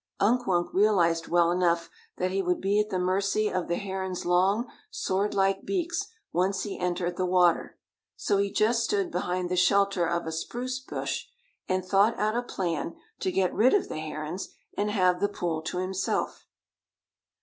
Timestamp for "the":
2.89-2.97, 3.67-3.75, 7.17-7.25, 9.47-9.55, 13.89-13.99, 15.19-15.29